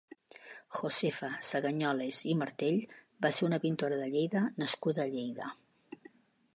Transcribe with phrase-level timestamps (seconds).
[0.77, 2.81] Josefa Sagañoles i Martell
[3.27, 5.57] va ser una pintora de Lleida nascuda a Lleida.